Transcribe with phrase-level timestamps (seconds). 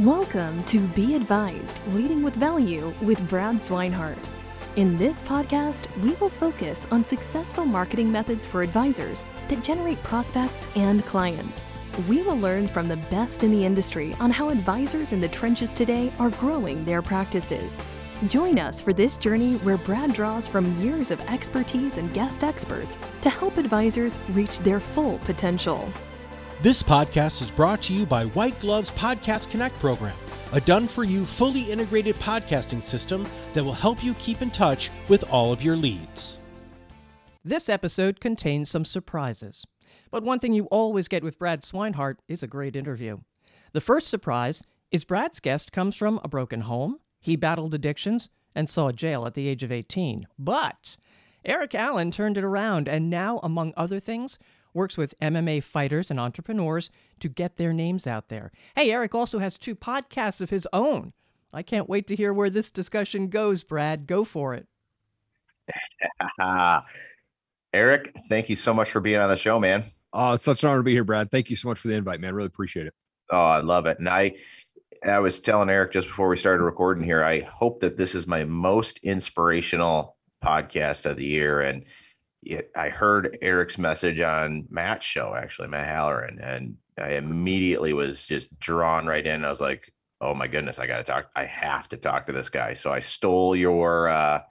[0.00, 4.18] Welcome to Be Advised Leading with Value with Brad Swinehart.
[4.74, 10.66] In this podcast, we will focus on successful marketing methods for advisors that generate prospects
[10.74, 11.62] and clients.
[12.08, 15.72] We will learn from the best in the industry on how advisors in the trenches
[15.72, 17.78] today are growing their practices.
[18.26, 22.98] Join us for this journey where Brad draws from years of expertise and guest experts
[23.20, 25.88] to help advisors reach their full potential.
[26.64, 30.16] This podcast is brought to you by White Glove's Podcast Connect program,
[30.54, 34.88] a done for you, fully integrated podcasting system that will help you keep in touch
[35.08, 36.38] with all of your leads.
[37.44, 39.66] This episode contains some surprises,
[40.10, 43.18] but one thing you always get with Brad Swinehart is a great interview.
[43.74, 48.70] The first surprise is Brad's guest comes from a broken home, he battled addictions, and
[48.70, 50.28] saw jail at the age of 18.
[50.38, 50.96] But
[51.44, 54.38] Eric Allen turned it around and now, among other things,
[54.74, 58.52] works with MMA fighters and entrepreneurs to get their names out there.
[58.74, 61.12] Hey, Eric also has two podcasts of his own.
[61.52, 64.06] I can't wait to hear where this discussion goes, Brad.
[64.06, 64.66] Go for it.
[67.72, 69.84] Eric, thank you so much for being on the show, man.
[70.12, 71.30] Oh, it's such an honor to be here, Brad.
[71.30, 72.34] Thank you so much for the invite, man.
[72.34, 72.94] Really appreciate it.
[73.30, 73.98] Oh, I love it.
[73.98, 74.34] And I
[75.04, 78.26] I was telling Eric just before we started recording here, I hope that this is
[78.26, 81.60] my most inspirational podcast of the year.
[81.60, 81.84] And
[82.44, 88.24] it, I heard Eric's message on Matt's show, actually, Matt Halloran, and I immediately was
[88.24, 89.44] just drawn right in.
[89.44, 91.26] I was like, oh my goodness, I got to talk.
[91.34, 92.74] I have to talk to this guy.
[92.74, 94.42] So I stole your uh,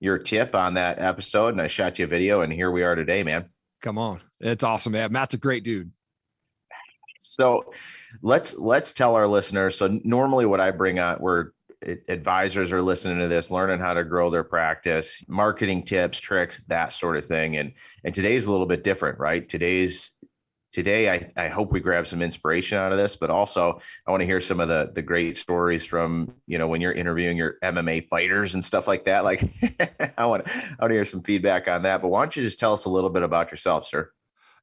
[0.00, 2.94] your tip on that episode, and I shot you a video, and here we are
[2.94, 3.46] today, man.
[3.82, 5.12] Come on, it's awesome, man.
[5.12, 5.90] Matt's a great dude.
[7.20, 7.72] So
[8.22, 9.76] let's let's tell our listeners.
[9.76, 11.50] So normally, what I bring on, we're
[12.08, 16.92] advisors are listening to this, learning how to grow their practice, marketing tips, tricks, that
[16.92, 17.56] sort of thing.
[17.56, 17.72] And
[18.04, 19.48] and today's a little bit different, right?
[19.48, 20.10] Today's
[20.72, 24.20] today I, I hope we grab some inspiration out of this but also i want
[24.20, 27.56] to hear some of the the great stories from you know when you're interviewing your
[27.62, 29.42] mma fighters and stuff like that like
[30.18, 32.60] i want i want to hear some feedback on that but why don't you just
[32.60, 34.12] tell us a little bit about yourself sir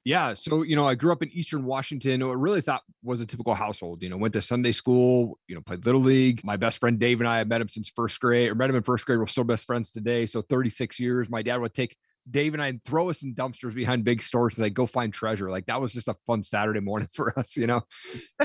[0.06, 0.36] yeah.
[0.36, 2.22] So, you know, I grew up in Eastern Washington.
[2.22, 4.04] I really thought was a typical household.
[4.04, 6.44] You know, went to Sunday school, you know, played Little League.
[6.44, 8.76] My best friend Dave and I, I met him since first grade, or met him
[8.76, 9.18] in first grade.
[9.18, 10.28] We're still best friends today.
[10.28, 11.28] So 36 years.
[11.28, 11.98] My dad would take
[12.30, 15.50] Dave and I throw us in dumpsters behind big stores and like go find treasure.
[15.52, 17.81] Like that was just a fun Saturday morning for us, you know.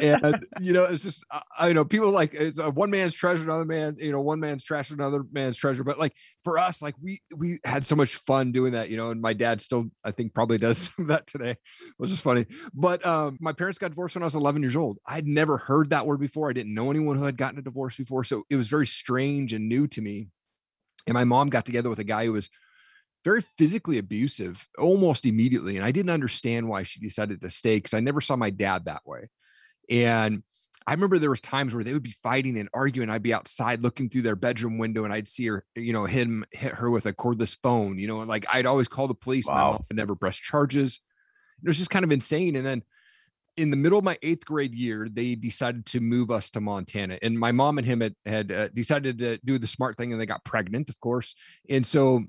[0.01, 1.25] And you know, it's just
[1.59, 4.41] I you know people like it's a one man's treasure, another man, you know, one
[4.41, 5.83] man's trash, another man's treasure.
[5.83, 6.13] But like
[6.45, 9.11] for us, like we we had so much fun doing that, you know.
[9.11, 11.57] And my dad still, I think, probably does some of that today,
[11.97, 12.47] which is funny.
[12.75, 14.99] But um, my parents got divorced when I was 11 years old.
[15.07, 16.51] I'd never heard that word before.
[16.51, 19.55] I didn't know anyone who had gotten a divorce before, so it was very strange
[19.55, 20.29] and new to me.
[21.07, 22.51] And my mom got together with a guy who was
[23.25, 25.77] very physically abusive almost immediately.
[25.77, 28.87] And I didn't understand why she decided to stay because I never saw my dad
[28.87, 29.29] that way.
[29.91, 30.43] And
[30.87, 33.11] I remember there was times where they would be fighting and arguing.
[33.11, 36.45] I'd be outside looking through their bedroom window and I'd see her, you know, him
[36.53, 39.47] hit her with a cordless phone, you know, like I'd always call the police.
[39.47, 39.55] Wow.
[39.55, 41.01] My mom would never press charges.
[41.63, 42.57] It was just kind of insane.
[42.57, 42.83] And then
[43.57, 47.19] in the middle of my eighth grade year, they decided to move us to Montana.
[47.21, 50.21] And my mom and him had, had uh, decided to do the smart thing and
[50.21, 51.35] they got pregnant, of course.
[51.69, 52.25] And so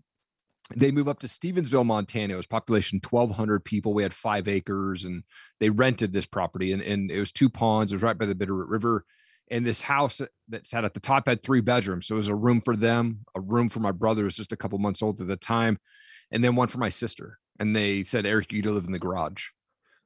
[0.76, 2.34] they move up to Stevensville, Montana.
[2.34, 3.94] It was population 1,200 people.
[3.94, 5.24] We had five acres and
[5.60, 7.92] they rented this property and, and it was two ponds.
[7.92, 9.06] It was right by the Bitterroot River.
[9.50, 12.08] And this house that sat at the top had three bedrooms.
[12.08, 14.54] So it was a room for them, a room for my brother, who was just
[14.54, 15.78] a couple months old at the time,
[16.32, 17.38] and then one for my sister.
[17.60, 19.48] And they said, Eric, you to live in the garage.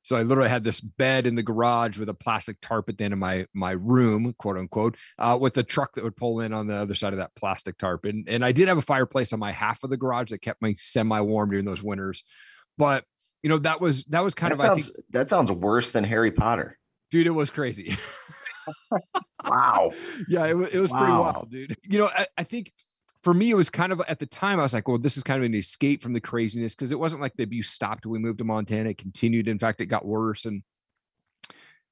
[0.06, 3.06] So I literally had this bed in the garage with a plastic tarp at the
[3.06, 6.54] end of my my room, quote unquote, uh, with a truck that would pull in
[6.54, 8.06] on the other side of that plastic tarp.
[8.06, 10.62] And and I did have a fireplace on my half of the garage that kept
[10.62, 12.24] me semi warm during those winters.
[12.78, 13.04] But
[13.42, 16.04] you know that was that was kind that of sounds, think, that sounds worse than
[16.04, 16.78] Harry Potter,
[17.10, 17.26] dude.
[17.26, 17.98] It was crazy.
[19.50, 19.90] wow.
[20.28, 20.98] Yeah, it, it was wow.
[20.98, 21.78] pretty wild, dude.
[21.84, 22.72] You know, I, I think
[23.26, 25.24] for me, it was kind of at the time, I was like, well, this is
[25.24, 28.22] kind of an escape from the craziness because it wasn't like the abuse stopped when
[28.22, 28.92] we moved to Montana.
[28.92, 29.48] It continued.
[29.48, 30.46] In fact, it got worse.
[30.46, 30.62] And,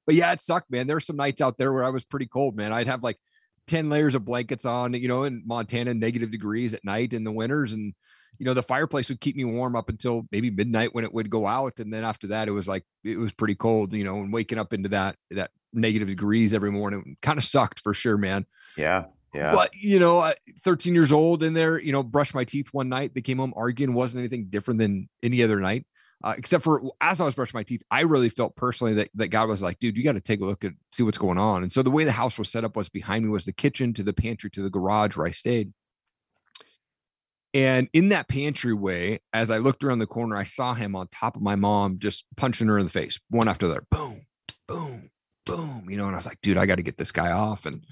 [0.06, 0.86] but yeah, it sucked, man.
[0.86, 2.72] There were some nights out there where I was pretty cold, man.
[2.72, 3.18] I'd have like
[3.66, 7.32] 10 layers of blankets on, you know, in Montana, negative degrees at night in the
[7.32, 7.72] winters.
[7.72, 7.94] And,
[8.38, 11.30] you know, the fireplace would keep me warm up until maybe midnight when it would
[11.30, 11.80] go out.
[11.80, 14.60] And then after that, it was like, it was pretty cold, you know, and waking
[14.60, 18.46] up into that, that negative degrees every morning kind of sucked for sure, man.
[18.76, 19.06] Yeah.
[19.34, 19.52] Yeah.
[19.52, 20.32] But you know,
[20.62, 23.12] 13 years old in there, you know, brushed my teeth one night.
[23.14, 23.92] They came home arguing.
[23.92, 25.86] wasn't anything different than any other night,
[26.22, 29.28] uh, except for as I was brushing my teeth, I really felt personally that that
[29.28, 31.64] God was like, dude, you got to take a look at see what's going on.
[31.64, 33.92] And so the way the house was set up was behind me was the kitchen
[33.94, 35.72] to the pantry to the garage where I stayed.
[37.52, 41.06] And in that pantry way, as I looked around the corner, I saw him on
[41.08, 43.86] top of my mom, just punching her in the face, one after the other.
[43.92, 44.26] Boom,
[44.66, 45.10] boom,
[45.46, 47.64] boom, you know, and I was like, dude, I got to get this guy off.
[47.64, 47.84] And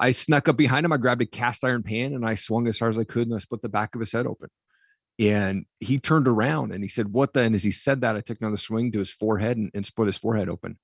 [0.00, 0.92] I snuck up behind him.
[0.92, 3.34] I grabbed a cast iron pan and I swung as hard as I could and
[3.34, 4.48] I split the back of his head open.
[5.18, 7.54] And he turned around and he said, What then?
[7.54, 10.18] As he said that, I took another swing to his forehead and, and split his
[10.18, 10.78] forehead open.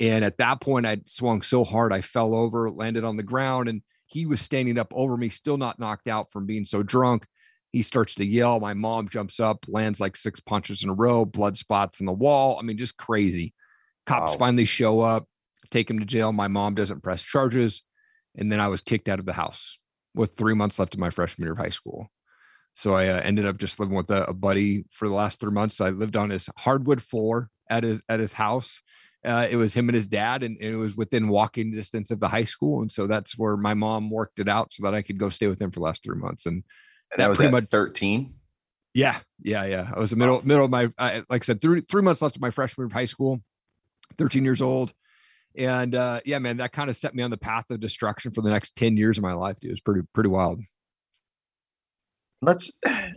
[0.00, 3.68] And at that point, I'd swung so hard, I fell over, landed on the ground,
[3.68, 7.26] and he was standing up over me, still not knocked out from being so drunk.
[7.72, 8.60] He starts to yell.
[8.60, 12.12] My mom jumps up, lands like six punches in a row, blood spots on the
[12.12, 12.58] wall.
[12.58, 13.52] I mean, just crazy.
[14.06, 14.38] Cops wow.
[14.38, 15.26] finally show up,
[15.70, 16.32] take him to jail.
[16.32, 17.82] My mom doesn't press charges.
[18.38, 19.78] And then I was kicked out of the house
[20.14, 22.08] with three months left of my freshman year of high school.
[22.74, 25.50] So I uh, ended up just living with a, a, buddy for the last three
[25.50, 25.80] months.
[25.80, 28.80] I lived on his hardwood floor at his at his house.
[29.24, 32.20] Uh, it was him and his dad, and, and, it was within walking distance of
[32.20, 32.80] the high school.
[32.82, 35.48] And so that's where my mom worked it out so that I could go stay
[35.48, 36.46] with him for the last three months.
[36.46, 36.62] And,
[37.10, 38.34] and that was pretty much thirteen.
[38.94, 39.90] Yeah, yeah, yeah.
[39.92, 42.36] I was the middle middle of my I, like I said, three three months left
[42.36, 43.40] of my freshman year of high school.
[44.18, 44.92] Thirteen years old.
[45.58, 48.42] And uh, yeah, man, that kind of set me on the path of destruction for
[48.42, 49.70] the next 10 years of my life, dude.
[49.70, 50.60] It was pretty, pretty wild.
[52.40, 52.70] Let's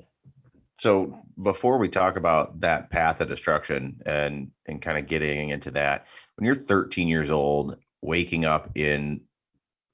[0.80, 5.70] so before we talk about that path of destruction and and kind of getting into
[5.72, 9.22] that, when you're 13 years old, waking up in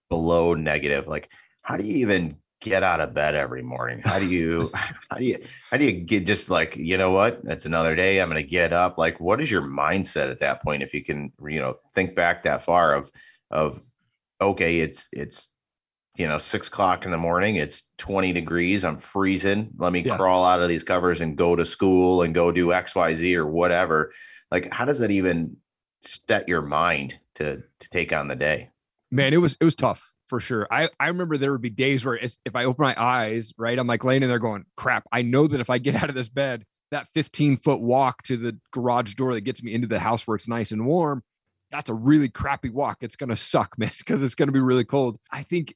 [0.10, 1.30] below negative, like
[1.62, 4.02] how do you even get out of bed every morning?
[4.04, 4.72] How do you
[5.10, 7.42] how do you how do you get just like, you know what?
[7.46, 8.20] It's another day.
[8.20, 8.98] I'm gonna get up.
[8.98, 10.84] Like, what is your mindset at that point?
[10.84, 13.12] If you can, you know, think back that far of
[13.52, 13.82] of
[14.42, 15.50] okay, it's it's
[16.18, 18.84] you know, six o'clock in the morning, it's 20 degrees.
[18.84, 19.70] I'm freezing.
[19.78, 20.18] Let me yeah.
[20.18, 24.12] crawl out of these covers and go to school and go do XYZ or whatever.
[24.50, 25.58] Like, how does that even
[26.02, 28.72] set your mind to to take on the day?
[29.12, 30.68] Man, it was it was tough for sure.
[30.70, 33.88] I, I remember there would be days where if I open my eyes, right, I'm
[33.88, 36.30] like laying in there going, crap, I know that if I get out of this
[36.30, 40.26] bed, that 15 foot walk to the garage door that gets me into the house
[40.26, 41.24] where it's nice and warm,
[41.72, 42.98] that's a really crappy walk.
[43.02, 45.18] It's going to suck, man, because it's going to be really cold.
[45.32, 45.76] I think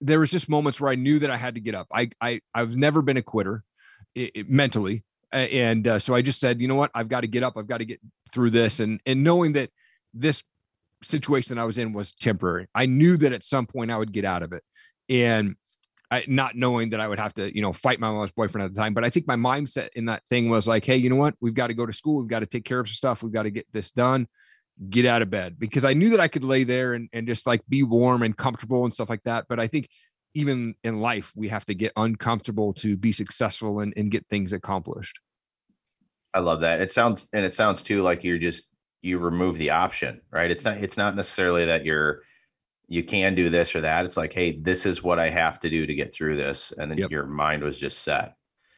[0.00, 1.88] there was just moments where I knew that I had to get up.
[1.92, 3.64] I, I, I've never been a quitter
[4.14, 5.04] it, it, mentally.
[5.32, 7.56] And uh, so I just said, you know what, I've got to get up.
[7.56, 8.00] I've got to get
[8.32, 8.80] through this.
[8.80, 9.70] And, and knowing that
[10.12, 10.42] this
[11.04, 12.66] situation that I was in was temporary.
[12.74, 14.62] I knew that at some point I would get out of it.
[15.08, 15.56] And
[16.10, 18.74] I, not knowing that I would have to, you know, fight my mom's boyfriend at
[18.74, 18.94] the time.
[18.94, 21.34] But I think my mindset in that thing was like, hey, you know what?
[21.40, 22.16] We've got to go to school.
[22.16, 23.22] We've got to take care of some stuff.
[23.22, 24.26] We've got to get this done.
[24.90, 27.46] Get out of bed because I knew that I could lay there and, and just
[27.46, 29.46] like be warm and comfortable and stuff like that.
[29.48, 29.88] But I think
[30.34, 34.52] even in life, we have to get uncomfortable to be successful and, and get things
[34.52, 35.20] accomplished.
[36.34, 36.80] I love that.
[36.80, 38.66] It sounds and it sounds too like you're just
[39.04, 40.50] you remove the option, right?
[40.50, 42.22] It's not it's not necessarily that you're
[42.88, 44.04] you can do this or that.
[44.04, 46.72] It's like, hey, this is what I have to do to get through this.
[46.76, 47.10] And then yep.
[47.10, 48.36] your mind was just set.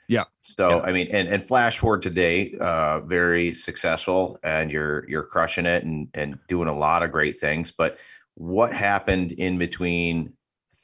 [0.08, 0.24] Yeah.
[0.42, 0.80] So yeah.
[0.80, 5.84] I mean, and, and flash forward today, uh, very successful and you're you're crushing it
[5.84, 7.72] and and doing a lot of great things.
[7.76, 7.98] But
[8.34, 10.32] what happened in between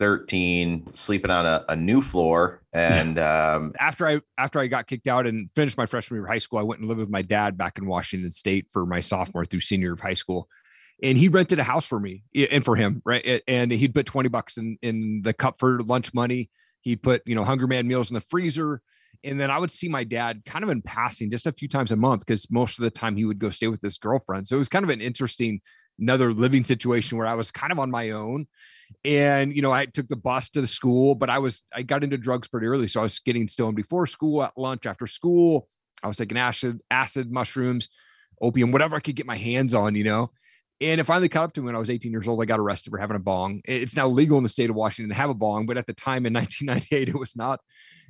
[0.03, 5.07] 13 sleeping on a, a new floor and um, after i after i got kicked
[5.07, 7.23] out and finished my freshman year of high school i went and lived with my
[7.23, 10.49] dad back in washington state for my sophomore through senior year of high school.
[11.05, 13.43] And he rented a house for me and for him right?
[13.47, 16.51] And he'd put 20 bucks in in the cup for lunch money.
[16.81, 18.83] He'd put you know Hungry-Man meals in the freezer.
[19.25, 21.93] And then I would see my dad kind of in passing just a few times
[21.93, 24.49] a month because most of the time he would go stay with his girlfriend.
[24.49, 25.61] So it was kind of an interesting
[25.99, 28.47] another living situation where I was kind of on my own
[29.05, 32.05] and you know i took the bus to the school but i was i got
[32.05, 35.69] into drugs pretty early so i was getting stoned before school at lunch after school
[36.03, 37.89] i was taking acid acid mushrooms
[38.41, 40.31] opium whatever i could get my hands on you know
[40.83, 42.43] and it finally caught up to me when I was 18 years old.
[42.43, 43.63] I got arrested for having a bong.
[43.65, 45.93] It's now legal in the state of Washington to have a bong, but at the
[45.93, 47.61] time in 1998, it was not.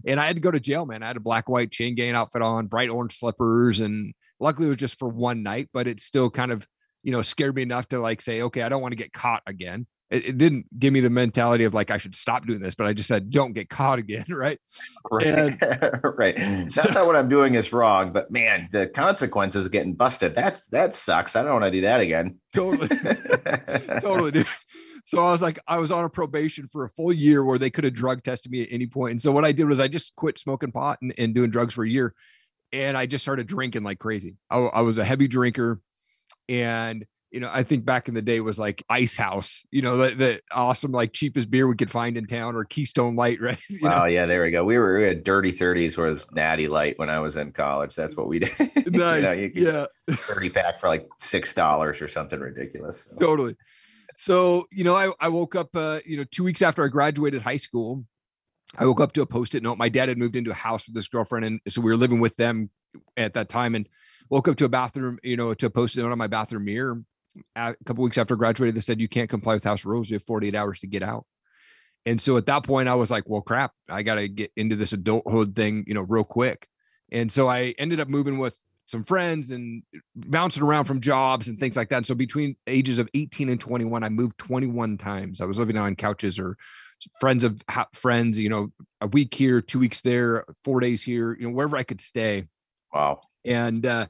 [0.06, 1.02] And I had to go to jail, man.
[1.02, 3.80] I had a black, white chain gang outfit on, bright orange slippers.
[3.80, 6.66] And luckily it was just for one night, but it still kind of,
[7.02, 9.42] you know, scared me enough to like say, okay, I don't want to get caught
[9.46, 12.74] again it, it, didn't give me the mentality of like I should stop doing this,
[12.74, 14.60] but I just said don't get caught again, right?
[15.10, 15.26] Right.
[15.26, 15.58] And,
[16.18, 16.70] right.
[16.70, 20.34] So, Not that what I'm doing is wrong, but man, the consequences of getting busted.
[20.34, 21.34] That's that sucks.
[21.34, 22.38] I don't want to do that again.
[22.52, 22.88] Totally.
[24.00, 24.46] totally, dude.
[25.04, 27.70] So I was like, I was on a probation for a full year where they
[27.70, 29.12] could have drug tested me at any point.
[29.12, 31.74] And so what I did was I just quit smoking pot and, and doing drugs
[31.74, 32.14] for a year.
[32.72, 34.36] And I just started drinking like crazy.
[34.48, 35.80] I, I was a heavy drinker
[36.48, 39.96] and you know, I think back in the day was like Ice House, you know,
[39.96, 43.58] the, the awesome, like cheapest beer we could find in town or Keystone Light, right?
[43.70, 44.64] You oh, yeah, there we go.
[44.64, 47.94] We were we had Dirty 30s was Natty Light when I was in college.
[47.94, 48.52] That's what we did.
[48.92, 49.54] Nice.
[49.54, 50.14] you know, yeah.
[50.14, 53.06] 30 pack for like $6 or something ridiculous.
[53.08, 53.16] So.
[53.16, 53.56] Totally.
[54.18, 57.40] So, you know, I, I woke up, uh, you know, two weeks after I graduated
[57.40, 58.04] high school,
[58.76, 59.78] I woke up to a post-it note.
[59.78, 61.46] My dad had moved into a house with his girlfriend.
[61.46, 62.70] And so we were living with them
[63.16, 63.88] at that time and
[64.28, 67.02] woke up to a bathroom, you know, to a post-it note on my bathroom mirror
[67.56, 70.10] a couple weeks after I graduated, they said you can't comply with house rules.
[70.10, 71.26] You have 48 hours to get out.
[72.04, 74.76] And so at that point, I was like, well, crap, I got to get into
[74.76, 76.66] this adulthood thing, you know, real quick.
[77.12, 79.82] And so I ended up moving with some friends and
[80.16, 81.98] bouncing around from jobs and things like that.
[81.98, 85.40] And so between ages of 18 and 21, I moved 21 times.
[85.40, 86.56] I was living on couches or
[87.20, 87.62] friends of
[87.94, 91.76] friends, you know, a week here, two weeks there, four days here, you know, wherever
[91.76, 92.46] I could stay.
[92.92, 93.20] Wow.
[93.44, 94.06] And uh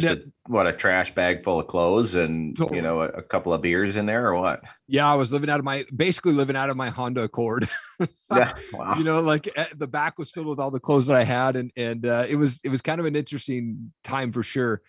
[0.00, 2.78] just a, what a trash bag full of clothes and totally.
[2.78, 4.62] you know a, a, couple of beers in there or what?
[4.88, 7.68] Yeah, I was living out of my basically living out of my Honda Accord.
[8.30, 8.96] yeah, wow.
[8.96, 11.56] you know, like eh, the back was filled with all the clothes that I had,
[11.56, 14.82] and and uh, it was it was kind of an interesting time for sure.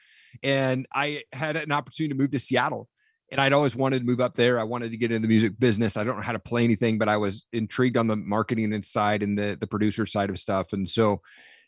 [0.44, 2.90] And I had an opportunity to move to Seattle,
[3.32, 4.60] and I'd always wanted to move up there.
[4.60, 5.98] I wanted to get into the music business.
[5.98, 9.24] I don't know how to play anything, but I was intrigued on the marketing side
[9.24, 11.22] and the the producer side of stuff, and so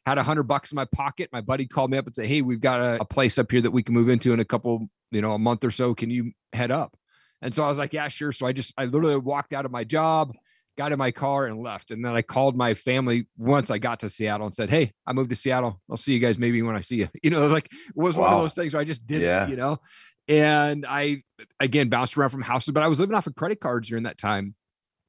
[0.07, 1.29] had a hundred bucks in my pocket.
[1.33, 3.61] My buddy called me up and said, Hey, we've got a, a, place up here
[3.61, 5.93] that we can move into in a couple, you know, a month or so.
[5.93, 6.95] Can you head up?
[7.41, 8.31] And so I was like, Yeah, sure.
[8.31, 10.33] So I just, I literally walked out of my job,
[10.77, 11.91] got in my car and left.
[11.91, 15.11] And then I called my family once I got to Seattle and said, Hey, I
[15.11, 15.81] moved to Seattle.
[15.91, 17.09] I'll see you guys maybe when I see you.
[17.21, 18.23] You know, like it was wow.
[18.23, 19.43] one of those things where I just did yeah.
[19.43, 19.81] it, you know.
[20.29, 21.23] And I
[21.59, 24.17] again bounced around from houses, but I was living off of credit cards during that
[24.17, 24.55] time.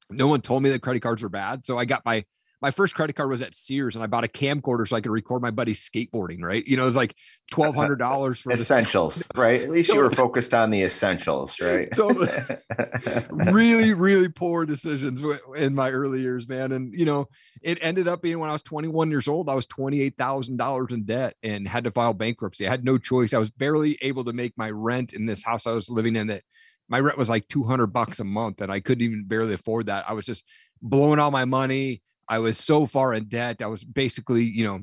[0.09, 1.65] No one told me that credit cards were bad.
[1.65, 2.25] So I got my
[2.61, 5.11] my first credit card was at Sears and I bought a camcorder so I could
[5.11, 6.65] record my buddy's skateboarding, right?
[6.65, 7.15] You know, it was like
[7.51, 9.61] twelve hundred dollars for essentials, right?
[9.61, 11.93] At least you were focused on the essentials, right?
[11.95, 12.09] so
[13.31, 15.23] really, really poor decisions
[15.55, 16.73] in my early years, man.
[16.73, 17.27] And you know,
[17.61, 21.35] it ended up being when I was 21 years old, I was $28,000 in debt
[21.41, 22.67] and had to file bankruptcy.
[22.67, 23.33] I had no choice.
[23.33, 26.27] I was barely able to make my rent in this house I was living in
[26.27, 26.43] that
[26.89, 30.09] my rent was like 200 bucks a month and I couldn't even barely afford that.
[30.09, 30.43] I was just
[30.81, 33.61] blowing all my money I was so far in debt.
[33.61, 34.81] I was basically, you know,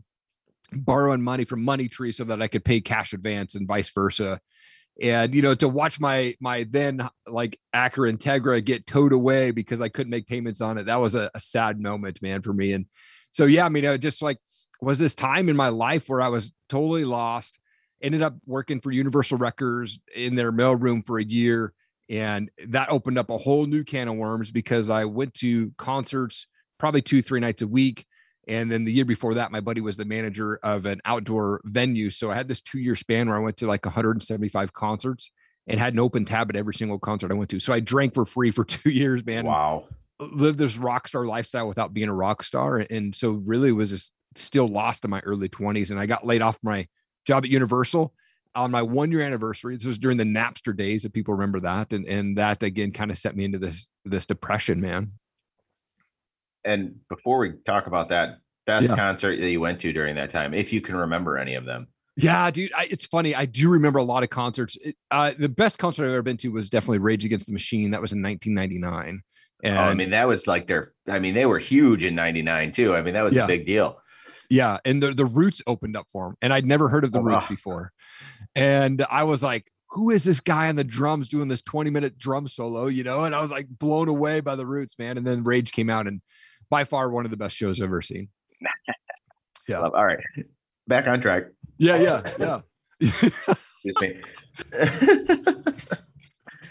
[0.73, 4.41] borrowing money from Money Tree so that I could pay cash advance and vice versa.
[5.00, 9.81] And you know, to watch my my then like Acura Integra get towed away because
[9.81, 12.73] I couldn't make payments on it, that was a, a sad moment, man, for me.
[12.73, 12.87] And
[13.31, 14.38] so, yeah, I mean, it just like
[14.81, 17.59] was this time in my life where I was totally lost.
[18.03, 21.73] Ended up working for Universal Records in their mailroom for a year,
[22.11, 26.47] and that opened up a whole new can of worms because I went to concerts
[26.78, 28.06] probably two, three nights a week.
[28.49, 32.11] And then the year before that, my buddy was the manager of an outdoor venue.
[32.11, 35.30] So I had this two year span where I went to like 175 concerts
[35.66, 37.61] and had an open tab at every single concert I went to.
[37.61, 39.47] So I drank for free for two years, man.
[39.47, 39.88] Wow.
[40.21, 42.78] Lived this rock star lifestyle without being a rock star.
[42.78, 45.90] And so really was just still lost in my early 20s.
[45.90, 46.87] And I got laid off my
[47.26, 48.14] job at Universal
[48.54, 49.76] on my one year anniversary.
[49.76, 51.92] This was during the Napster days, if people remember that.
[51.92, 55.12] And and that again kind of set me into this this depression, man
[56.66, 58.96] and before we talk about that best yeah.
[58.96, 61.88] concert that you went to during that time, if you can remember any of them.
[62.16, 63.35] Yeah, dude, I, it's funny.
[63.35, 64.76] I do remember a lot of concerts.
[64.80, 67.90] It, uh, the best concert I've ever been to was definitely Rage Against the Machine.
[67.90, 69.23] That was in 1999.
[69.62, 70.92] And oh, I mean, that was like their.
[71.06, 72.94] I mean, they were huge in '99 too.
[72.94, 73.44] I mean, that was yeah.
[73.44, 73.99] a big deal.
[74.49, 77.20] Yeah, and the the Roots opened up for them, and I'd never heard of the
[77.20, 77.49] oh, Roots wow.
[77.49, 77.92] before,
[78.54, 82.18] and I was like, who is this guy on the drums doing this 20 minute
[82.18, 83.25] drum solo, you know?
[83.25, 85.16] And I was like blown away by the roots, man.
[85.16, 86.20] And then Rage came out and
[86.70, 88.28] by far one of the best shows I've ever seen.
[89.68, 89.80] yeah.
[89.80, 90.18] All right.
[90.87, 91.44] Back on track.
[91.78, 92.61] Yeah, yeah, yeah.
[93.00, 94.25] Excuse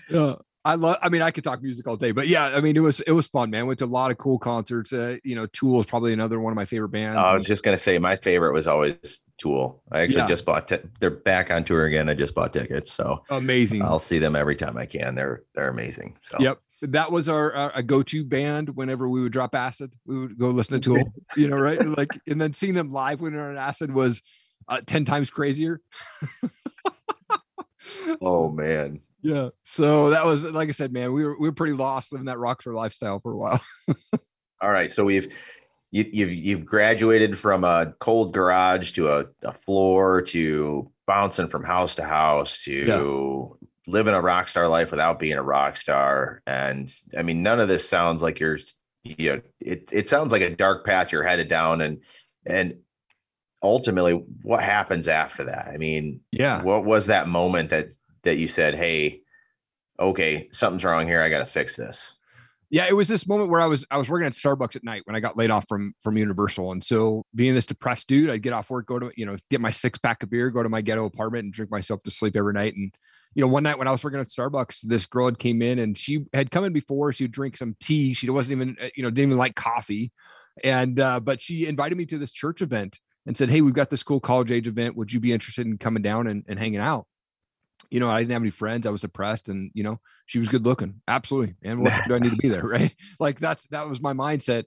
[0.09, 0.35] yeah.
[0.65, 0.97] I love.
[0.99, 3.11] I mean, I could talk music all day, but yeah, I mean, it was it
[3.11, 3.67] was fun, man.
[3.67, 4.91] Went to a lot of cool concerts.
[4.91, 7.19] Uh, you know, Tool is probably another one of my favorite bands.
[7.19, 9.83] I was just gonna say my favorite was always Tool.
[9.91, 10.27] I actually yeah.
[10.27, 10.67] just bought.
[10.69, 12.09] T- they're back on tour again.
[12.09, 13.83] I just bought tickets, so amazing.
[13.83, 15.13] I'll see them every time I can.
[15.13, 16.17] They're they're amazing.
[16.23, 19.93] So yep, that was our, our a go-to band whenever we would drop acid.
[20.05, 21.85] We would go listen to tool you know right?
[21.85, 24.21] Like and then seeing them live when they're on acid was
[24.67, 25.81] uh, 10 times crazier.
[28.19, 29.01] Oh man.
[29.21, 32.25] yeah so that was like i said man we were we were pretty lost living
[32.25, 33.61] that rock rockstar lifestyle for a while.
[34.61, 35.31] All right so we've
[35.91, 41.47] you, have you've, you've graduated from a cold garage to a, a floor to bouncing
[41.47, 45.77] from house to house to yeah living a rock star life without being a rock
[45.77, 46.41] star.
[46.47, 48.59] And I mean, none of this sounds like you're,
[49.03, 51.81] you know, it, it sounds like a dark path you're headed down.
[51.81, 52.01] And,
[52.45, 52.77] and
[53.61, 55.67] ultimately what happens after that?
[55.67, 59.21] I mean, yeah, what was that moment that, that you said, Hey,
[59.99, 61.21] okay, something's wrong here.
[61.21, 62.15] I got to fix this.
[62.71, 65.03] Yeah, it was this moment where I was I was working at Starbucks at night
[65.05, 68.41] when I got laid off from from Universal, and so being this depressed dude, I'd
[68.41, 70.69] get off work, go to you know get my six pack of beer, go to
[70.69, 72.75] my ghetto apartment, and drink myself to sleep every night.
[72.75, 72.91] And
[73.35, 75.77] you know, one night when I was working at Starbucks, this girl had came in
[75.79, 77.13] and she had come in before.
[77.13, 78.13] She would drink some tea.
[78.13, 80.11] She wasn't even, uh, you know, didn't even like coffee.
[80.63, 83.89] And, uh, but she invited me to this church event and said, Hey, we've got
[83.89, 84.95] this cool college age event.
[84.95, 87.07] Would you be interested in coming down and, and hanging out?
[87.89, 88.87] you know, I didn't have any friends.
[88.87, 91.01] I was depressed and, you know, she was good looking.
[91.07, 91.55] Absolutely.
[91.63, 92.63] And what do I need to be there?
[92.63, 92.93] Right.
[93.19, 94.65] Like that's, that was my mindset.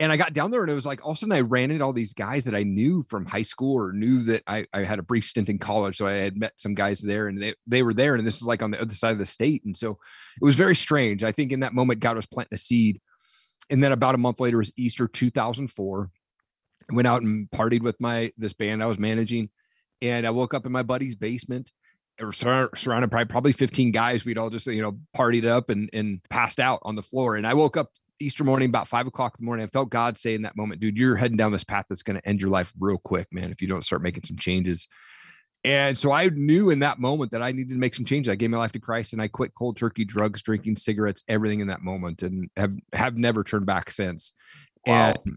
[0.00, 1.70] And I got down there and it was like, all of a sudden I ran
[1.70, 4.82] into all these guys that I knew from high school or knew that I, I
[4.82, 5.98] had a brief stint in college.
[5.98, 8.14] So I had met some guys there and they, they were there.
[8.14, 9.62] And this is like on the other side of the state.
[9.66, 9.98] And so
[10.40, 11.22] it was very strange.
[11.22, 12.98] I think in that moment, God was planting a seed.
[13.68, 16.10] And then about a month later was Easter 2004.
[16.90, 19.50] I went out and partied with my, this band I was managing.
[20.00, 21.70] And I woke up in my buddy's basement
[22.18, 24.24] or surrounded by probably 15 guys.
[24.24, 27.36] We'd all just, you know, partied up and, and passed out on the floor.
[27.36, 29.64] And I woke up Easter morning about five o'clock in the morning.
[29.64, 32.20] I felt God say in that moment, dude, you're heading down this path that's going
[32.20, 34.86] to end your life real quick, man, if you don't start making some changes.
[35.62, 38.30] And so I knew in that moment that I needed to make some changes.
[38.30, 41.60] I gave my life to Christ and I quit cold turkey, drugs, drinking, cigarettes, everything
[41.60, 44.32] in that moment and have, have never turned back since.
[44.86, 45.14] Wow.
[45.24, 45.36] And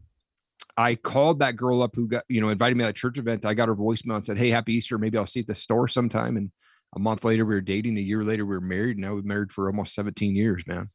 [0.78, 3.46] I called that girl up who got, you know, invited me to a church event.
[3.46, 4.98] I got her voicemail and said, Hey, happy Easter.
[4.98, 6.38] Maybe I'll see you at the store sometime.
[6.38, 6.52] And
[6.96, 9.26] a month later we were dating a year later we were married And now we've
[9.26, 10.88] married for almost 17 years man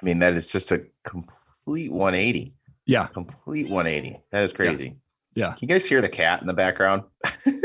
[0.00, 2.52] i mean that is just a complete 180
[2.86, 4.96] yeah complete 180 that is crazy
[5.34, 5.50] yeah, yeah.
[5.54, 7.02] can you guys hear the cat in the background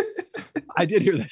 [0.77, 1.29] i did hear that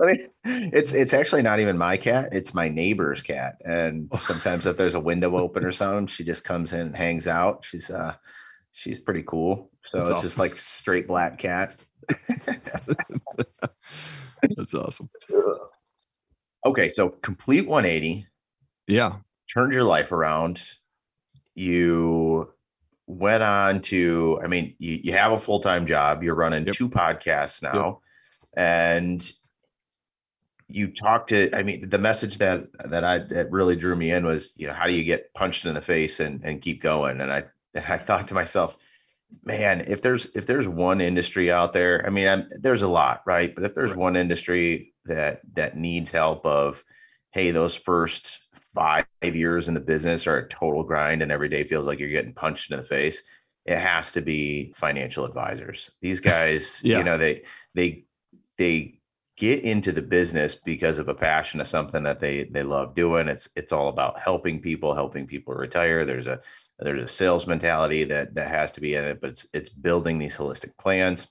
[0.00, 3.56] I mean, it's it's actually not even my cat; it's my neighbor's cat.
[3.64, 7.26] And sometimes, if there's a window open or something, she just comes in and hangs
[7.26, 7.64] out.
[7.64, 8.14] She's uh,
[8.72, 9.70] she's pretty cool.
[9.84, 10.28] So That's it's awesome.
[10.28, 11.78] just like straight black cat.
[14.56, 15.10] That's awesome.
[16.64, 18.26] Okay, so complete 180.
[18.86, 19.16] Yeah.
[19.52, 20.62] Turned your life around.
[21.54, 22.52] You
[23.06, 26.22] went on to, I mean, you, you have a full time job.
[26.22, 26.74] You're running yep.
[26.74, 28.00] two podcasts now.
[28.54, 28.64] Yep.
[28.64, 29.32] And
[30.68, 34.26] you talked to, I mean, the message that that I that really drew me in
[34.26, 37.20] was, you know, how do you get punched in the face and and keep going?
[37.20, 38.76] And I I thought to myself,
[39.44, 43.22] man, if there's if there's one industry out there, I mean, I'm, there's a lot,
[43.26, 43.54] right?
[43.54, 43.98] But if there's right.
[43.98, 46.84] one industry that that needs help of,
[47.30, 48.40] hey, those first
[48.74, 52.08] five years in the business are a total grind, and every day feels like you're
[52.08, 53.22] getting punched in the face.
[53.64, 55.90] It has to be financial advisors.
[56.00, 56.98] These guys, yeah.
[56.98, 58.04] you know, they they
[58.56, 58.98] they
[59.36, 63.28] get into the business because of a passion of something that they they love doing.
[63.28, 66.04] It's it's all about helping people, helping people retire.
[66.04, 66.40] There's a
[66.78, 70.18] there's a sales mentality that that has to be in it, but it's it's building
[70.18, 71.26] these holistic plans.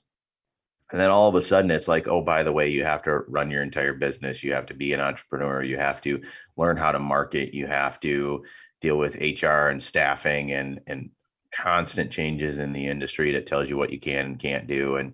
[0.92, 3.20] And then all of a sudden it's like, oh, by the way, you have to
[3.28, 4.44] run your entire business.
[4.44, 5.62] You have to be an entrepreneur.
[5.62, 6.22] You have to
[6.56, 7.54] learn how to market.
[7.54, 8.46] You have to
[8.80, 11.10] deal with HR and staffing and and
[11.54, 14.98] constant changes in the industry that tells you what you can and can't do.
[14.98, 15.14] And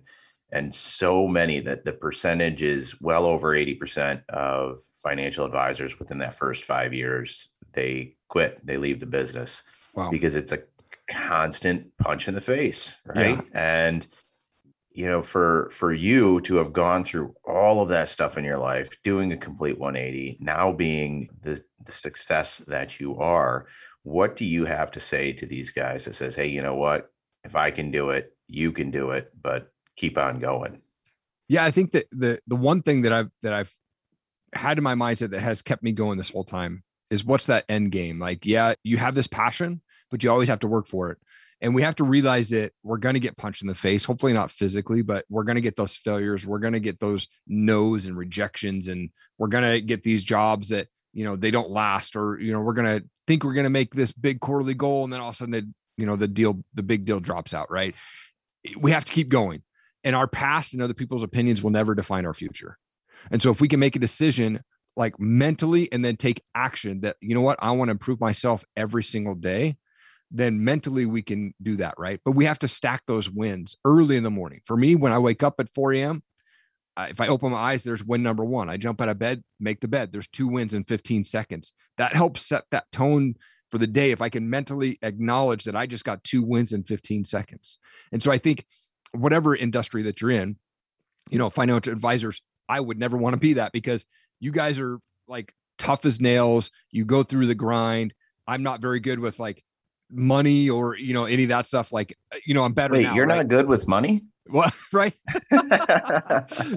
[0.52, 6.38] and so many that the percentage is well over 80% of financial advisors within that
[6.38, 10.10] first five years, they quit, they leave the business wow.
[10.10, 10.62] because it's a
[11.10, 13.36] constant punch in the face, right?
[13.36, 13.42] Yeah.
[13.52, 14.06] And
[14.94, 18.58] you know, for for you to have gone through all of that stuff in your
[18.58, 23.66] life, doing a complete 180, now being the the success that you are,
[24.04, 27.10] what do you have to say to these guys that says, "Hey, you know what?
[27.42, 30.80] If I can do it, you can do it, but keep on going."
[31.48, 33.76] Yeah, I think that the the one thing that I've that I've
[34.52, 37.64] had in my mindset that has kept me going this whole time is what's that
[37.68, 38.20] end game?
[38.20, 39.80] Like, yeah, you have this passion,
[40.10, 41.18] but you always have to work for it.
[41.60, 44.32] And we have to realize that we're going to get punched in the face, hopefully
[44.32, 46.46] not physically, but we're going to get those failures.
[46.46, 48.88] We're going to get those no's and rejections.
[48.88, 52.52] And we're going to get these jobs that, you know, they don't last, or, you
[52.52, 55.04] know, we're going to think we're going to make this big quarterly goal.
[55.04, 57.70] And then all of a sudden, you know, the deal, the big deal drops out,
[57.70, 57.94] right?
[58.76, 59.62] We have to keep going.
[60.02, 62.76] And our past and other people's opinions will never define our future.
[63.30, 64.62] And so if we can make a decision
[64.96, 68.64] like mentally and then take action that, you know what, I want to improve myself
[68.76, 69.76] every single day,
[70.30, 72.20] then mentally we can do that, right?
[72.24, 74.60] But we have to stack those wins early in the morning.
[74.66, 76.22] For me, when I wake up at 4 a.m.,
[76.96, 78.70] if I open my eyes, there's win number one.
[78.70, 80.12] I jump out of bed, make the bed.
[80.12, 81.72] There's two wins in 15 seconds.
[81.98, 83.34] That helps set that tone
[83.70, 84.12] for the day.
[84.12, 87.78] If I can mentally acknowledge that I just got two wins in 15 seconds.
[88.12, 88.64] And so I think
[89.12, 90.56] whatever industry that you're in,
[91.30, 94.06] you know, financial advisors, I would never want to be that because
[94.38, 96.70] you guys are like tough as nails.
[96.92, 98.14] You go through the grind.
[98.46, 99.64] I'm not very good with like
[100.10, 103.04] money or you know any of that stuff like uh, you know i'm better Wait,
[103.04, 103.36] now, you're right?
[103.36, 104.22] not good with money?
[104.46, 105.14] Well right?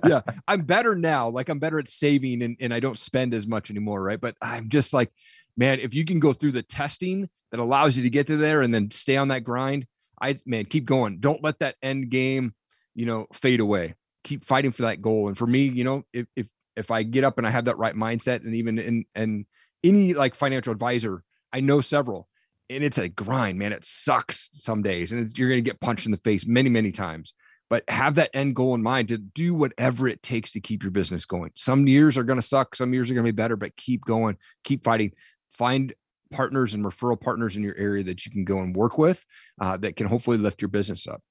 [0.06, 3.46] Yeah i'm better now like i'm better at saving and, and i don't spend as
[3.46, 4.20] much anymore right?
[4.20, 5.12] But i'm just like
[5.58, 8.62] man if you can go through the testing that allows you to get to there
[8.62, 9.86] and then stay on that grind
[10.22, 11.20] i man keep going.
[11.20, 12.54] Don't let that end game
[12.96, 13.96] you know fade away.
[14.24, 15.28] Keep fighting for that goal.
[15.28, 17.78] And for me you know if if if i get up and i have that
[17.78, 19.46] right mindset and even in and
[19.84, 22.30] any like financial advisor i know several
[22.70, 23.74] and it's a grind, man.
[23.74, 26.92] It sucks some days, and you're going to get punched in the face many, many
[26.92, 27.34] times.
[27.70, 30.92] but have that end goal in mind to do whatever it takes to keep your
[30.92, 31.52] business going.
[31.56, 34.06] Some years are going to suck, some years are going to be better, but keep
[34.06, 35.12] going, keep fighting.
[35.52, 35.94] Find
[36.32, 39.24] partners and referral partners in your area that you can go and work with
[39.62, 41.22] uh, that can hopefully lift your business up.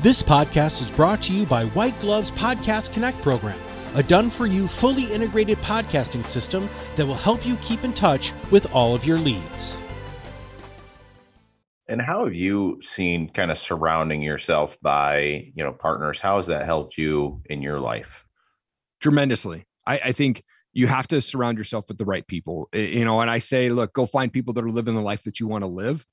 [0.00, 3.58] This podcast is brought to you by White Gloves Podcast Connect program,
[3.94, 8.32] a done for you, fully integrated podcasting system that will help you keep in touch
[8.50, 9.76] with all of your leads.
[11.88, 16.20] And how have you seen kind of surrounding yourself by, you know, partners?
[16.20, 18.26] How has that helped you in your life?
[19.00, 19.66] Tremendously.
[19.86, 22.68] I, I think you have to surround yourself with the right people.
[22.74, 25.40] You know, and I say, look, go find people that are living the life that
[25.40, 26.04] you want to live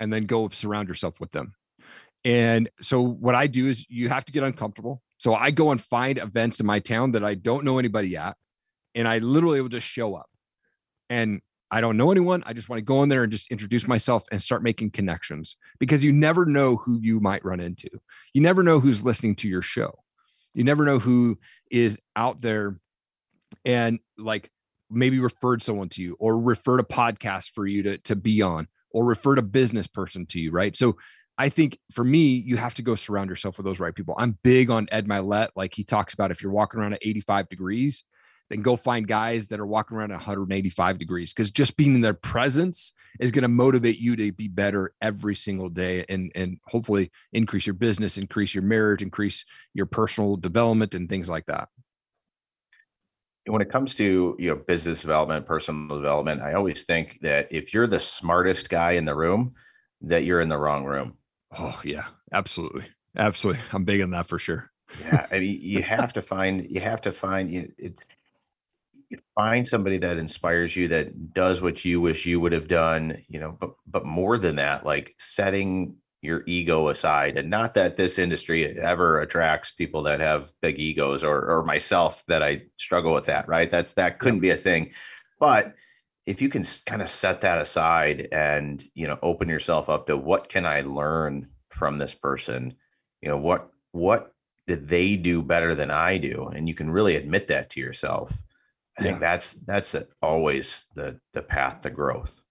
[0.00, 1.54] and then go surround yourself with them.
[2.24, 5.00] And so what I do is you have to get uncomfortable.
[5.18, 8.36] So I go and find events in my town that I don't know anybody at.
[8.94, 10.28] And I literally will just show up.
[11.08, 12.42] And I don't know anyone.
[12.46, 15.56] I just want to go in there and just introduce myself and start making connections
[15.78, 17.88] because you never know who you might run into.
[18.34, 19.98] You never know who's listening to your show.
[20.52, 21.38] You never know who
[21.70, 22.80] is out there
[23.64, 24.50] and like
[24.90, 28.66] maybe referred someone to you or referred a podcast for you to, to be on
[28.90, 30.50] or referred a business person to you.
[30.50, 30.74] Right.
[30.74, 30.96] So
[31.38, 34.14] I think for me, you have to go surround yourself with those right people.
[34.18, 35.48] I'm big on Ed Mylett.
[35.56, 38.04] Like he talks about if you're walking around at 85 degrees,
[38.50, 42.14] then go find guys that are walking around 185 degrees because just being in their
[42.14, 47.10] presence is going to motivate you to be better every single day and and hopefully
[47.32, 51.68] increase your business increase your marriage increase your personal development and things like that.
[53.46, 57.72] When it comes to you know business development personal development i always think that if
[57.72, 59.54] you're the smartest guy in the room
[60.02, 61.14] that you're in the wrong room.
[61.56, 62.86] Oh yeah absolutely.
[63.16, 63.62] Absolutely.
[63.72, 64.70] I'm big on that for sure.
[65.00, 68.04] Yeah I mean, you have to find you have to find it's
[69.34, 73.40] find somebody that inspires you that does what you wish you would have done you
[73.40, 78.18] know but but more than that like setting your ego aside and not that this
[78.18, 83.24] industry ever attracts people that have big egos or or myself that I struggle with
[83.26, 83.70] that right?
[83.70, 84.90] That's that couldn't be a thing.
[85.38, 85.74] But
[86.26, 90.16] if you can kind of set that aside and you know open yourself up to
[90.16, 92.74] what can I learn from this person?
[93.22, 94.34] You know what what
[94.66, 96.50] did they do better than I do?
[96.54, 98.30] And you can really admit that to yourself
[98.98, 102.42] I think that's that's always the the path to growth.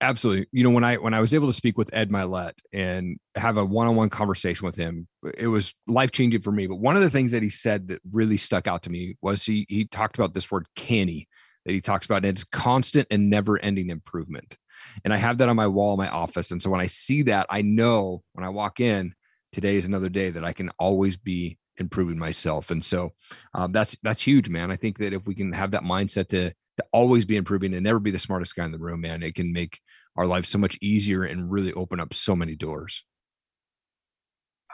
[0.00, 0.46] Absolutely.
[0.52, 3.56] You know, when I when I was able to speak with Ed Mylett and have
[3.56, 6.66] a one-on-one conversation with him, it was life-changing for me.
[6.66, 9.44] But one of the things that he said that really stuck out to me was
[9.44, 11.26] he he talked about this word CANI
[11.64, 14.56] that he talks about, and it's constant and never-ending improvement.
[15.04, 16.52] And I have that on my wall in my office.
[16.52, 19.14] And so when I see that, I know when I walk in,
[19.52, 22.70] today is another day that I can always be improving myself.
[22.70, 23.12] And so
[23.54, 24.70] um, that's that's huge, man.
[24.70, 27.82] I think that if we can have that mindset to to always be improving and
[27.82, 29.80] never be the smartest guy in the room, man, it can make
[30.16, 33.04] our lives so much easier and really open up so many doors.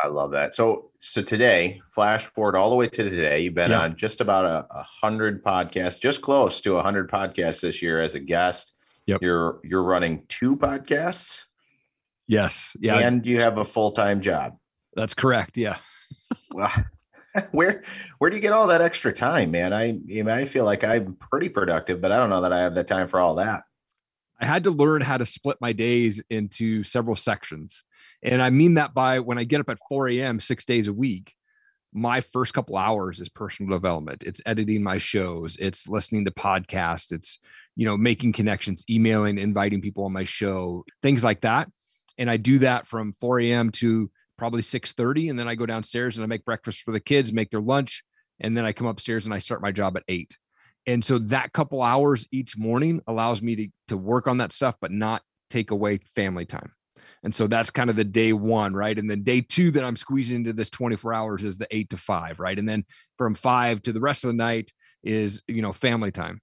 [0.02, 0.54] I love that.
[0.54, 3.40] So, so today, flash forward all the way to today.
[3.40, 3.82] You've been yeah.
[3.82, 8.02] on just about a, a, hundred podcasts, just close to a hundred podcasts this year
[8.02, 8.72] as a guest.
[9.06, 9.22] Yep.
[9.22, 11.44] You're you're running two podcasts.
[12.26, 12.76] Yes.
[12.80, 12.98] Yeah.
[12.98, 14.56] And you have a full time job.
[14.94, 15.56] That's correct.
[15.56, 15.76] Yeah.
[16.52, 16.72] well,
[17.52, 17.82] where
[18.18, 19.72] where do you get all that extra time, man?
[19.72, 19.98] I
[20.30, 23.08] I feel like I'm pretty productive, but I don't know that I have the time
[23.08, 23.64] for all that.
[24.40, 27.84] I had to learn how to split my days into several sections.
[28.22, 30.40] And I mean that by when I get up at 4 a.m.
[30.40, 31.34] six days a week,
[31.92, 34.24] my first couple hours is personal development.
[34.26, 37.38] It's editing my shows, it's listening to podcasts, it's
[37.76, 41.68] you know, making connections, emailing, inviting people on my show, things like that.
[42.18, 43.70] And I do that from 4 a.m.
[43.72, 47.32] to probably 6:30 and then I go downstairs and I make breakfast for the kids,
[47.32, 48.02] make their lunch,
[48.40, 50.36] and then I come upstairs and I start my job at 8.
[50.86, 54.76] And so that couple hours each morning allows me to to work on that stuff
[54.80, 56.72] but not take away family time.
[57.22, 58.98] And so that's kind of the day one, right?
[58.98, 61.96] And then day two that I'm squeezing into this 24 hours is the eight to
[61.96, 62.58] five, right?
[62.58, 62.84] And then
[63.16, 66.40] from five to the rest of the night is, you know, family time.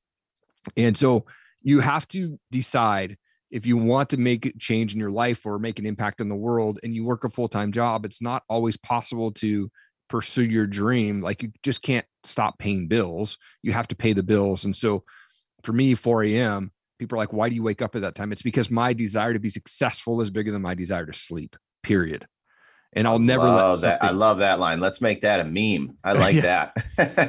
[0.76, 1.26] And so
[1.62, 3.18] you have to decide
[3.52, 6.30] if you want to make a change in your life or make an impact in
[6.30, 9.70] the world and you work a full-time job it's not always possible to
[10.10, 14.24] pursue your dream like you just can't stop paying bills you have to pay the
[14.24, 15.04] bills and so
[15.64, 18.32] for me 4 a.m people are like why do you wake up at that time?
[18.32, 22.28] It's because my desire to be successful is bigger than my desire to sleep period
[22.94, 24.04] and I'll never let that.
[24.04, 24.80] I love that line.
[24.80, 25.98] Let's make that a meme.
[26.04, 26.74] I like that.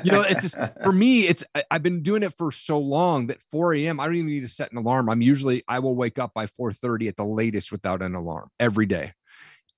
[0.04, 1.26] you know, it's just for me.
[1.26, 4.00] It's I, have been doing it for so long that 4 a.m.
[4.00, 5.08] I don't even need to set an alarm.
[5.08, 8.86] I'm usually I will wake up by 4:30 at the latest without an alarm every
[8.86, 9.12] day.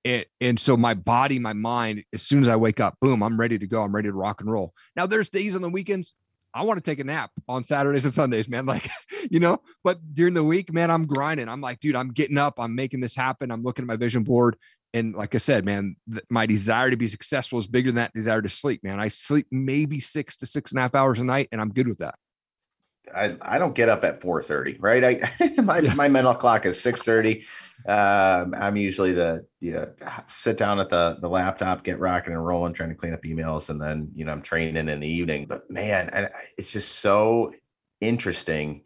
[0.03, 3.39] It, and so my body, my mind, as soon as I wake up, boom, I'm
[3.39, 3.81] ready to go.
[3.81, 4.73] I'm ready to rock and roll.
[4.95, 6.13] Now there's days on the weekends
[6.55, 8.65] I want to take a nap on Saturdays and Sundays, man.
[8.75, 8.89] Like,
[9.29, 11.49] you know, but during the week, man, I'm grinding.
[11.49, 12.59] I'm like, dude, I'm getting up.
[12.59, 13.51] I'm making this happen.
[13.51, 14.55] I'm looking at my vision board
[14.95, 18.13] And like I said, man, th- my desire to be successful is bigger than that
[18.13, 18.97] desire to sleep, man.
[18.97, 21.89] I sleep maybe six to six and a half hours a night, and I'm good
[21.89, 22.15] with that.
[23.13, 25.03] I, I don't get up at 4:30, right?
[25.03, 25.93] I my yeah.
[25.95, 27.43] my mental clock is 6:30.
[27.85, 29.91] Um, I'm usually the you know
[30.27, 33.69] sit down at the the laptop, get rocking and rolling, trying to clean up emails,
[33.69, 35.45] and then you know I'm training in the evening.
[35.45, 37.53] But man, I, it's just so
[37.99, 38.83] interesting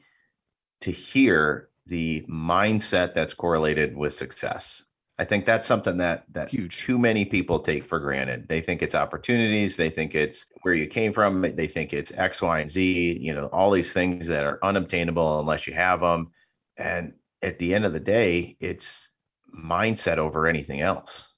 [0.81, 4.85] to hear the mindset that's correlated with success.
[5.19, 6.77] I think that's something that that Huge.
[6.77, 8.47] too many people take for granted.
[8.47, 12.41] They think it's opportunities, they think it's where you came from, they think it's X,
[12.41, 16.31] Y, and Z, you know, all these things that are unobtainable unless you have them.
[16.77, 19.09] And at the end of the day, it's
[19.53, 21.33] mindset over anything else.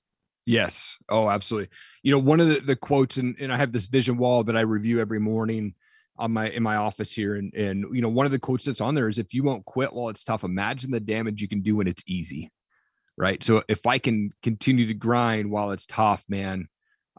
[0.45, 0.97] Yes.
[1.09, 1.69] Oh, absolutely.
[2.03, 4.55] You know, one of the, the quotes, and, and I have this vision wall that
[4.55, 5.73] I review every morning
[6.17, 7.33] on my in my office here.
[7.33, 9.65] And and you know, one of the quotes that's on there is if you won't
[9.65, 12.51] quit while it's tough, imagine the damage you can do when it's easy
[13.21, 13.43] right?
[13.43, 16.67] So if I can continue to grind while it's tough, man,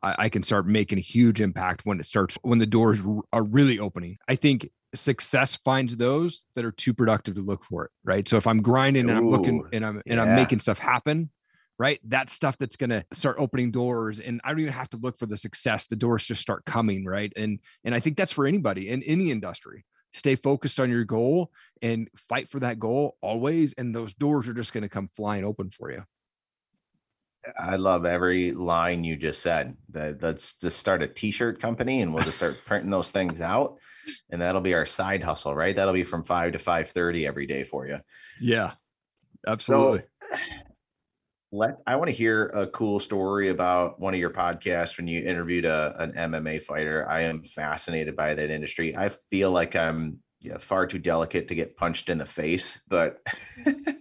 [0.03, 3.01] I, I can start making a huge impact when it starts when the doors
[3.33, 4.19] are really opening.
[4.27, 8.29] I think success finds those that are too productive to look for it, right?
[8.29, 11.31] So if I'm grinding and I'm looking and I'm and I'm making stuff happen,
[11.79, 12.01] right?
[12.03, 15.21] That's stuff that's going to start opening doors and I don't even have to look
[15.21, 15.87] for the success.
[15.87, 17.33] The doors just start coming, right?
[17.37, 21.51] And and I think that's for anybody in any industry stay focused on your goal
[21.81, 25.44] and fight for that goal always and those doors are just going to come flying
[25.44, 26.05] open for you.
[27.59, 29.77] I love every line you just said.
[29.92, 33.79] Let's just start a t-shirt company and we'll just start printing those things out
[34.31, 35.75] and that'll be our side hustle right?
[35.75, 37.98] That'll be from 5 to 5.30 every day for you.
[38.40, 38.72] Yeah
[39.46, 40.01] absolutely.
[40.01, 40.38] So,
[41.53, 45.23] let I want to hear a cool story about one of your podcasts when you
[45.23, 47.09] interviewed a, an MMA fighter.
[47.09, 48.97] I am fascinated by that industry.
[48.97, 53.21] I feel like I'm yeah, far too delicate to get punched in the face, but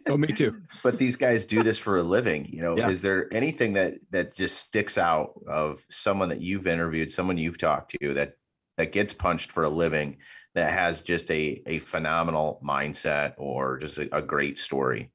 [0.08, 0.60] oh, me too.
[0.84, 2.48] but these guys do this for a living.
[2.52, 2.90] You know, yeah.
[2.90, 7.60] is there anything that that just sticks out of someone that you've interviewed, someone you've
[7.60, 8.34] talked to that
[8.78, 10.18] that gets punched for a living
[10.56, 15.12] that has just a a phenomenal mindset or just a, a great story?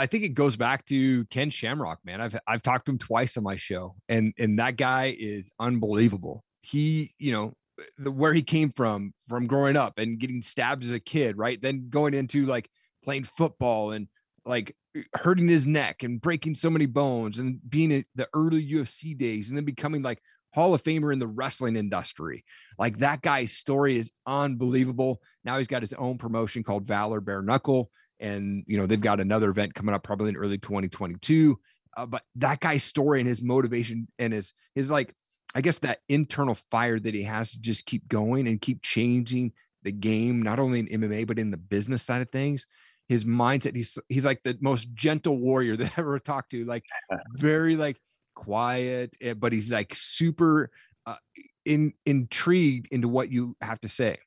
[0.00, 2.22] I think it goes back to Ken Shamrock, man.
[2.22, 6.42] I've I've talked to him twice on my show, and and that guy is unbelievable.
[6.62, 7.52] He, you know,
[7.98, 11.60] the, where he came from, from growing up and getting stabbed as a kid, right?
[11.60, 12.70] Then going into like
[13.04, 14.08] playing football and
[14.46, 14.74] like
[15.14, 19.50] hurting his neck and breaking so many bones and being in the early UFC days
[19.50, 20.22] and then becoming like
[20.54, 22.46] Hall of Famer in the wrestling industry.
[22.78, 25.20] Like that guy's story is unbelievable.
[25.44, 29.20] Now he's got his own promotion called Valor Bare Knuckle and you know they've got
[29.20, 31.58] another event coming up probably in early 2022
[31.96, 35.14] uh, but that guy's story and his motivation and his his like
[35.54, 39.52] i guess that internal fire that he has to just keep going and keep changing
[39.82, 42.66] the game not only in mma but in the business side of things.
[43.08, 46.84] His mindset he's he's like the most gentle warrior that I ever talked to like
[47.32, 48.00] very like
[48.34, 50.70] quiet eh, but he's like super
[51.06, 51.16] uh,
[51.64, 54.18] in intrigued into what you have to say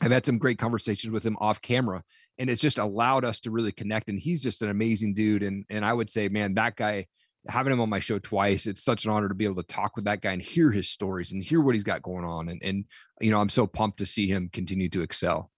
[0.00, 2.02] i've had some great conversations with him off camera
[2.38, 4.08] and it's just allowed us to really connect.
[4.08, 5.42] And he's just an amazing dude.
[5.42, 7.06] And and I would say, man, that guy,
[7.48, 9.96] having him on my show twice, it's such an honor to be able to talk
[9.96, 12.48] with that guy and hear his stories and hear what he's got going on.
[12.48, 12.84] And and
[13.20, 15.50] you know, I'm so pumped to see him continue to excel.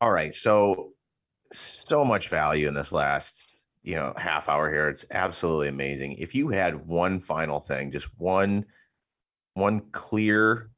[0.00, 0.92] All right, so
[1.52, 4.88] so much value in this last you know half hour here.
[4.88, 6.12] It's absolutely amazing.
[6.18, 8.66] If you had one final thing, just one
[9.54, 10.70] one clear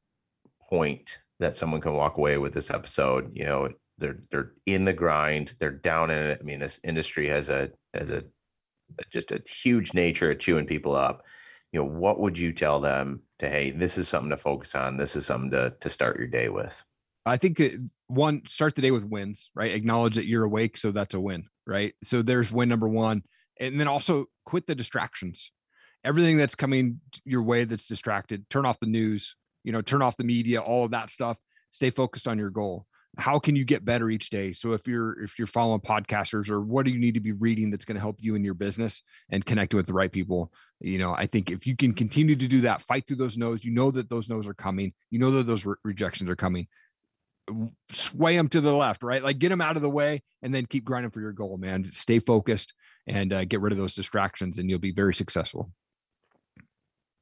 [0.67, 4.93] point that someone can walk away with this episode, you know, they're they're in the
[4.93, 6.39] grind they're down in it.
[6.41, 8.23] I mean this industry has a has a
[9.11, 11.23] just a huge nature of chewing people up.
[11.71, 14.97] You know what would you tell them to hey this is something to focus on.
[14.97, 16.83] This is something to to start your day with
[17.27, 17.61] i think
[18.07, 19.73] one start the day with wins right?
[19.73, 21.93] Acknowledge that you're awake so that's a win right?
[22.03, 23.23] So there's win number one.
[23.59, 25.51] And then also quit the distractions.
[26.03, 30.17] Everything that's coming your way that's distracted turn off the news you know turn off
[30.17, 31.37] the media all of that stuff
[31.71, 32.85] stay focused on your goal.
[33.17, 34.53] How can you get better each day?
[34.53, 37.69] So if you're if you're following podcasters or what do you need to be reading
[37.69, 40.53] that's going to help you in your business and connecting with the right people?
[40.79, 43.63] You know i think if you can continue to do that fight through those no's
[43.63, 44.93] you know that those no's are coming.
[45.09, 46.67] You know that those re- rejections are coming.
[47.91, 49.23] Sway them to the left right?
[49.23, 51.83] Like get them out of the way and then keep grinding for your goal man.
[51.83, 52.73] Stay focused
[53.07, 55.69] and uh, get rid of those distractions and you'll be very successful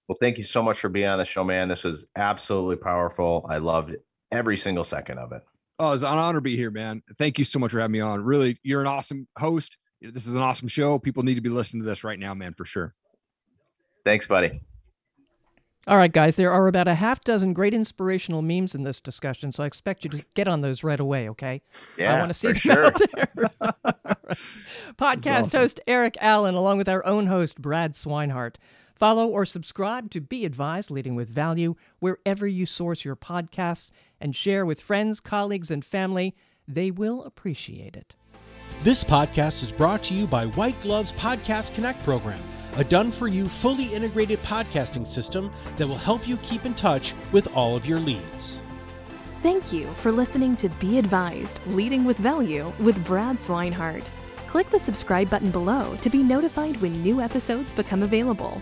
[0.09, 3.45] well thank you so much for being on the show man this was absolutely powerful
[3.49, 3.95] i loved
[4.31, 5.41] every single second of it
[5.79, 7.01] Oh, it's an honor to be here, man.
[7.17, 8.21] Thank you so much for having me on.
[8.21, 9.77] Really, you're an awesome host.
[10.01, 10.99] This is an awesome show.
[10.99, 12.93] People need to be listening to this right now, man, for sure.
[14.03, 14.59] Thanks, buddy.
[15.87, 19.53] All right, guys, there are about a half dozen great inspirational memes in this discussion,
[19.53, 21.61] so I expect you to get on those right away, okay?
[21.97, 22.91] Yeah, I want to see for sure.
[24.97, 25.61] Podcast awesome.
[25.61, 28.55] host Eric Allen, along with our own host Brad Swinehart.
[28.99, 34.35] Follow or subscribe to Be Advised Leading with Value wherever you source your podcasts and
[34.35, 36.35] share with friends, colleagues, and family.
[36.67, 38.13] They will appreciate it.
[38.83, 42.41] This podcast is brought to you by White Gloves Podcast Connect program,
[42.75, 47.13] a done for you fully integrated podcasting system that will help you keep in touch
[47.31, 48.59] with all of your leads.
[49.41, 54.09] Thank you for listening to Be Advised Leading with Value with Brad Swinehart.
[54.47, 58.61] Click the subscribe button below to be notified when new episodes become available.